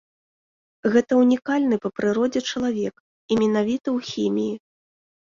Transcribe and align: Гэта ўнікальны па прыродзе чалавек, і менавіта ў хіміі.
Гэта 0.93 1.11
ўнікальны 1.17 1.77
па 1.83 1.89
прыродзе 1.97 2.41
чалавек, 2.53 2.95
і 3.35 3.37
менавіта 3.41 3.83
ў 3.83 3.99
хіміі. 4.13 4.55